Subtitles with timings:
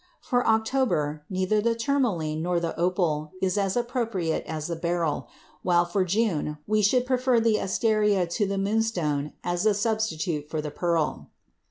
[0.19, 5.27] For October neither the tourmaline nor the opal is as appropriate as the beryl,
[5.61, 10.59] while for June we should prefer the asteria to the moonstone as a substitute for
[10.59, 11.29] the pearl.